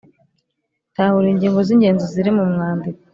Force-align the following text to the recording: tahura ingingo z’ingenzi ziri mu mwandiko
tahura 0.95 1.27
ingingo 1.33 1.59
z’ingenzi 1.67 2.05
ziri 2.13 2.31
mu 2.37 2.43
mwandiko 2.51 3.01